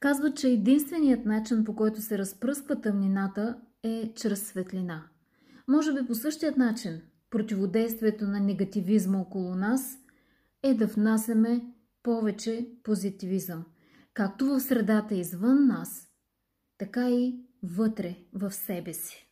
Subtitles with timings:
[0.00, 5.08] Казва, че единственият начин по който се разпръсква тъмнината е чрез светлина.
[5.68, 9.98] Може би по същият начин противодействието на негативизма около нас
[10.62, 11.72] е да внасяме
[12.02, 13.64] повече позитивизъм,
[14.14, 16.08] както в средата извън нас,
[16.78, 19.27] така и вътре в себе си.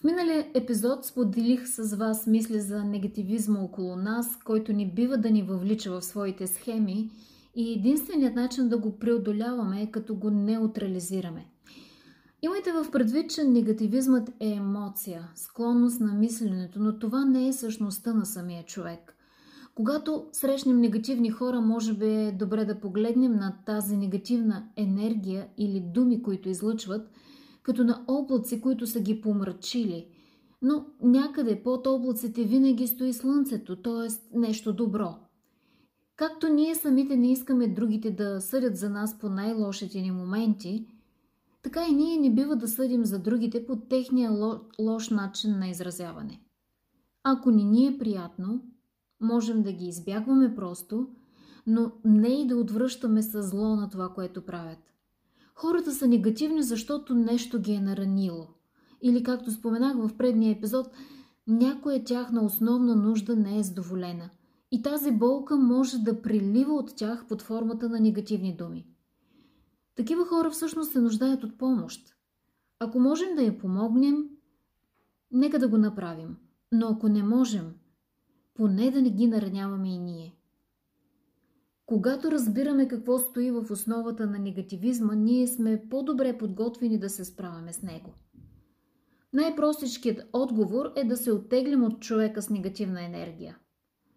[0.00, 5.30] В миналия епизод споделих с вас мисли за негативизма около нас, който ни бива да
[5.30, 7.10] ни въвлича в своите схеми
[7.56, 11.46] и единственият начин да го преодоляваме е като го неутрализираме.
[12.42, 18.14] Имайте в предвид, че негативизмът е емоция, склонност на мисленето, но това не е същността
[18.14, 19.16] на самия човек.
[19.74, 25.80] Когато срещнем негативни хора, може би е добре да погледнем на тази негативна енергия или
[25.80, 27.10] думи, които излъчват–
[27.68, 30.06] като на облаци, които са ги помрачили.
[30.62, 34.38] Но някъде под облаците винаги стои слънцето, т.е.
[34.38, 35.14] нещо добро.
[36.16, 40.86] Както ние самите не искаме другите да съдят за нас по най-лошите ни моменти,
[41.62, 46.40] така и ние не бива да съдим за другите по техния лош начин на изразяване.
[47.22, 48.62] Ако ни ни е приятно,
[49.20, 51.08] можем да ги избягваме просто,
[51.66, 54.78] но не и да отвръщаме с зло на това, което правят.
[55.60, 58.46] Хората са негативни, защото нещо ги е наранило.
[59.02, 60.86] Или, както споменах в предния епизод,
[61.46, 64.30] някоя тяхна основна нужда не е задоволена.
[64.70, 68.86] И тази болка може да прилива от тях под формата на негативни думи.
[69.96, 72.14] Такива хора всъщност се нуждаят от помощ.
[72.78, 74.24] Ако можем да я помогнем,
[75.30, 76.36] нека да го направим.
[76.72, 77.74] Но ако не можем,
[78.54, 80.37] поне да не ги нараняваме и ние.
[81.88, 87.72] Когато разбираме какво стои в основата на негативизма, ние сме по-добре подготвени да се справяме
[87.72, 88.14] с него.
[89.32, 93.58] Най-простичкият отговор е да се оттеглим от човека с негативна енергия,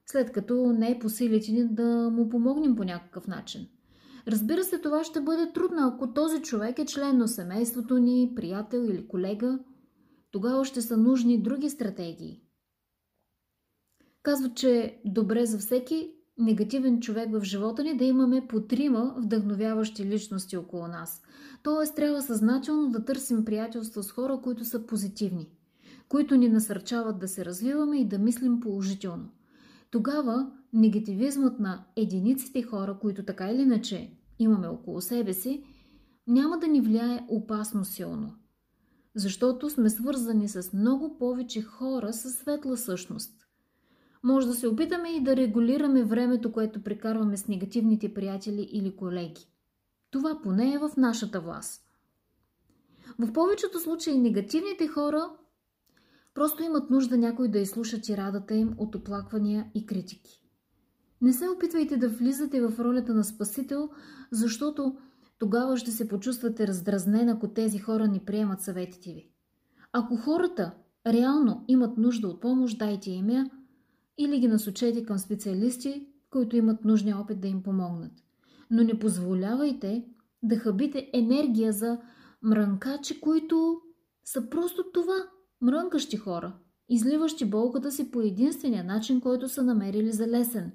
[0.06, 3.68] след като не е по силите ни да му помогнем по някакъв начин.
[4.28, 8.80] Разбира се, това ще бъде трудно, ако този човек е член на семейството ни, приятел
[8.80, 9.60] или колега.
[10.32, 12.42] Тогава ще са нужни други стратегии.
[14.24, 20.06] Казват, че добре за всеки негативен човек в живота ни, да имаме по трима вдъхновяващи
[20.06, 21.22] личности около нас.
[21.64, 25.50] Тоест, трябва съзнателно да търсим приятелство с хора, които са позитивни,
[26.10, 29.30] които ни насърчават да се развиваме и да мислим положително.
[29.92, 35.64] Тогава негативизмът на единиците хора, които така или иначе имаме около себе си,
[36.28, 38.34] няма да ни влияе опасно силно.
[39.16, 43.34] Защото сме свързани с много повече хора със светла същност.
[44.24, 49.48] Може да се опитаме и да регулираме времето, което прекарваме с негативните приятели или колеги.
[50.12, 51.82] Това поне е в нашата власт.
[53.20, 55.30] В повечето случаи негативните хора
[56.34, 60.44] просто имат нужда някой да изслуша тирадата им от оплаквания и критики.
[61.22, 63.90] Не се опитвайте да влизате в ролята на спасител,
[64.32, 64.98] защото
[65.40, 69.30] тогава ще се почувствате раздразнен, ако тези хора не приемат съветите ви.
[69.94, 70.72] Ако хората
[71.08, 73.50] реално имат нужда от помощ, дайте им я,
[74.18, 78.12] или ги насочете към специалисти, които имат нужния опит да им помогнат.
[78.70, 80.06] Но не позволявайте
[80.44, 81.98] да хабите енергия за
[82.42, 83.82] мрънкачи, които
[84.26, 85.16] са просто това
[85.62, 86.56] мрънкащи хора,
[86.90, 90.72] изливащи болката си по единствения начин, който са намерили за лесен.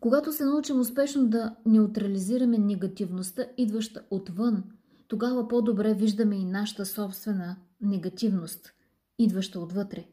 [0.00, 4.64] Когато се научим успешно да неутрализираме негативността, идваща отвън,
[5.08, 8.72] тогава по-добре виждаме и нашата собствена негативност,
[9.18, 10.06] идваща отвътре.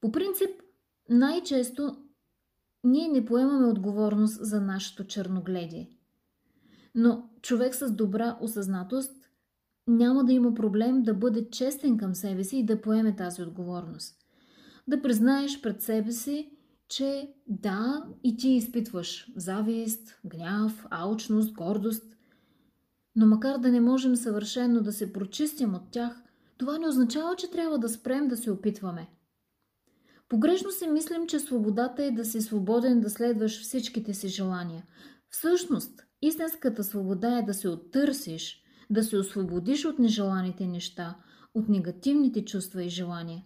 [0.00, 0.50] По принцип,
[1.10, 1.96] най-често
[2.84, 5.90] ние не поемаме отговорност за нашето черногледие.
[6.94, 9.12] Но човек с добра осъзнатост
[9.86, 14.16] няма да има проблем да бъде честен към себе си и да поеме тази отговорност.
[14.88, 16.50] Да признаеш пред себе си,
[16.88, 22.16] че да, и ти изпитваш завист, гняв, алчност, гордост.
[23.16, 26.22] Но макар да не можем съвършено да се прочистим от тях,
[26.58, 29.08] това не означава, че трябва да спрем да се опитваме–
[30.30, 34.84] Погрешно си мислим, че свободата е да си свободен да следваш всичките си желания.
[35.30, 41.16] Всъщност, истинската свобода е да се оттърсиш, да се освободиш от нежеланите неща,
[41.54, 43.42] от негативните чувства и желания.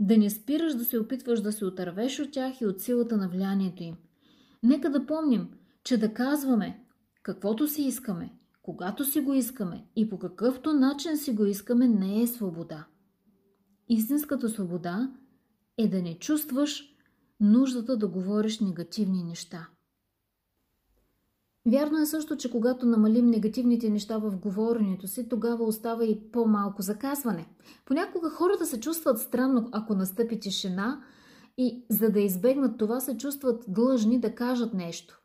[0.00, 3.28] Да не спираш да се опитваш да се отървеш от тях и от силата на
[3.28, 3.96] влиянието им.
[4.62, 5.48] Нека да помним,
[5.84, 6.84] че да казваме
[7.22, 8.32] каквото си искаме,
[8.62, 12.86] когато си го искаме и по какъвто начин си го искаме не е свобода.
[13.88, 15.12] Истинската свобода
[15.78, 16.96] е да не чувстваш
[17.40, 19.68] нуждата да говориш негативни неща.
[21.66, 26.82] Вярно е също, че когато намалим негативните неща в говоренето си, тогава остава и по-малко
[26.82, 27.48] заказване.
[27.84, 31.04] Понякога хората се чувстват странно, ако настъпи тишина
[31.58, 35.20] и за да избегнат това се чувстват длъжни да кажат нещо.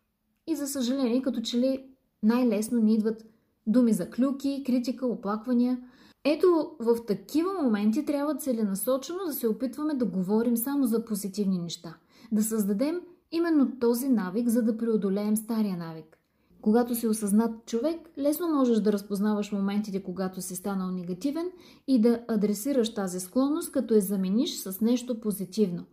[0.48, 1.86] И за съжаление, като че ли
[2.24, 3.26] най-лесно ни идват
[3.68, 5.80] думи за клюки, критика, оплаквания.
[6.24, 11.98] Ето в такива моменти трябва целенасочено да се опитваме да говорим само за позитивни неща.
[12.32, 16.18] Да създадем именно този навик, за да преодолеем стария навик.
[16.62, 21.52] Когато си осъзнат човек, лесно можеш да разпознаваш моментите, когато си станал негативен
[21.88, 25.84] и да адресираш тази склонност, като я замениш с нещо позитивно.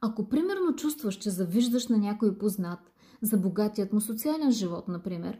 [0.00, 2.78] Ако примерно чувстваш, че завиждаш на някой познат,
[3.22, 5.38] за богатият му социален живот, например,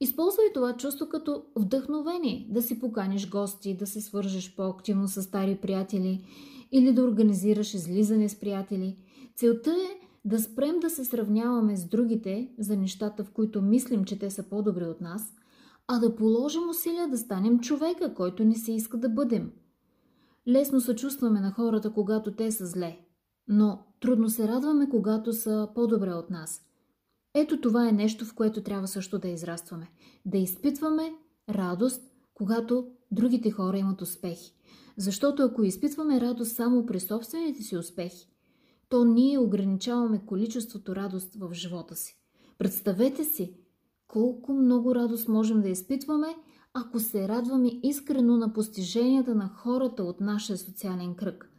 [0.00, 5.58] използвай това чувство като вдъхновение, да си поканиш гости, да се свържеш по-активно с стари
[5.62, 6.24] приятели
[6.72, 8.96] или да организираш излизане с приятели.
[9.34, 14.18] Целта е да спрем да се сравняваме с другите за нещата, в които мислим, че
[14.18, 15.34] те са по-добри от нас,
[15.88, 19.52] а да положим усилия да станем човека, който не се иска да бъдем.
[20.48, 22.98] Лесно се чувстваме на хората, когато те са зле,
[23.48, 26.65] но трудно се радваме, когато са по-добре от нас.
[27.38, 29.90] Ето това е нещо, в което трябва също да израстваме.
[30.24, 31.12] Да изпитваме
[31.48, 32.02] радост,
[32.34, 34.54] когато другите хора имат успехи.
[34.96, 38.28] Защото ако изпитваме радост само при собствените си успехи,
[38.88, 42.18] то ние ограничаваме количеството радост в живота си.
[42.58, 43.54] Представете си
[44.08, 46.36] колко много радост можем да изпитваме,
[46.74, 51.50] ако се радваме искрено на постиженията на хората от нашия социален кръг.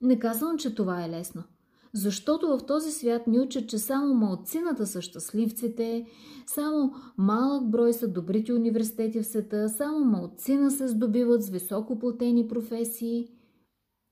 [0.00, 1.42] Не казвам, че това е лесно.
[1.94, 6.06] Защото в този свят ни учат, че само малцината са щастливците,
[6.46, 13.28] само малък брой са добрите университети в света, само малцина се здобиват с високоплатени професии.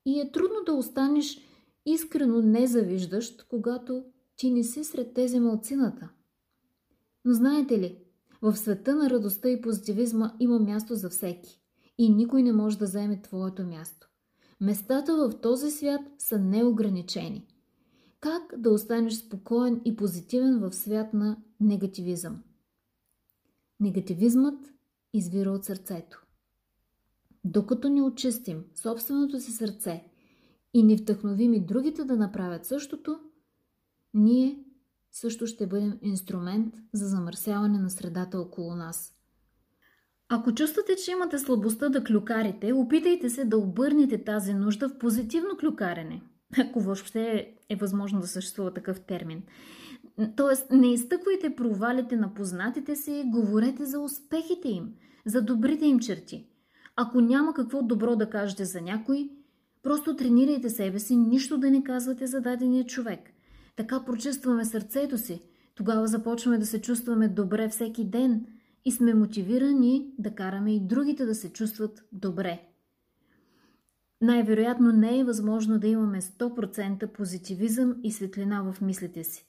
[0.05, 1.41] И е трудно да останеш
[1.85, 4.03] искрено незавиждащ, когато
[4.35, 6.09] ти не си сред тези малцината.
[7.25, 7.97] Но знаете ли,
[8.41, 11.61] в света на радостта и позитивизма има място за всеки
[11.97, 14.07] и никой не може да вземе твоето място.
[14.61, 17.47] Местата в този свят са неограничени.
[18.21, 22.43] Как да останеш спокоен и позитивен в свят на негативизъм?
[23.79, 24.73] Негативизмът
[25.13, 26.25] извира от сърцето.
[27.43, 30.03] Докато не очистим собственото си сърце
[30.73, 33.19] и не вдъхновим и другите да направят същото,
[34.13, 34.63] ние
[35.11, 39.13] също ще бъдем инструмент за замърсяване на средата около нас.
[40.29, 45.57] Ако чувствате, че имате слабостта да клюкарите, опитайте се да обърнете тази нужда в позитивно
[45.57, 46.21] клюкарене–
[46.59, 49.43] ако въобще е възможно да съществува такъв термин.
[50.35, 54.93] Тоест, не изтъквайте провалите на познатите си, говорете за успехите им,
[55.25, 56.47] за добрите им черти.
[56.95, 59.29] Ако няма какво добро да кажете за някой,
[59.83, 63.19] просто тренирайте себе си, нищо да не казвате за дадения човек.
[63.75, 65.41] Така прочувстваме сърцето си,
[65.75, 68.45] тогава започваме да се чувстваме добре всеки ден
[68.85, 72.70] и сме мотивирани да караме и другите да се чувстват добре.
[74.21, 79.45] Най-вероятно не е възможно да имаме 100% позитивизъм и светлина в мислите си,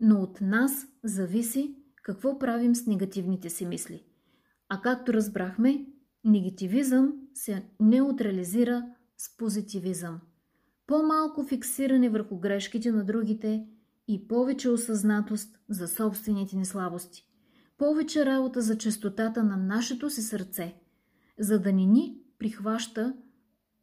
[0.00, 4.04] но от нас зависи какво правим с негативните си мисли.
[4.68, 5.86] А както разбрахме,
[6.24, 8.86] негативизъм се неутрализира
[9.16, 10.20] с позитивизъм.
[10.86, 13.66] По-малко фиксиране върху грешките на другите
[14.08, 17.26] и повече осъзнатост за собствените ни слабости.
[17.78, 20.74] Повече работа за чистотата на нашето си сърце,
[21.38, 23.14] за да не ни прихваща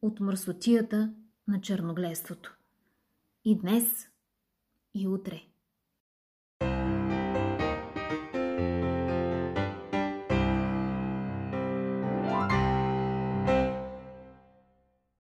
[0.01, 1.13] от мърсотията
[1.47, 2.57] на черногледството.
[3.45, 4.09] И днес,
[4.93, 5.43] и утре.